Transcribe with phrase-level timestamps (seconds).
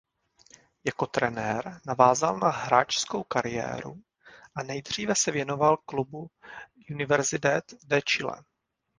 [0.83, 4.01] Jako trenér navázal na hráčskou kariéru
[4.55, 6.29] a nejdříve se věnoval klubu
[6.91, 8.43] Universidad de Chile.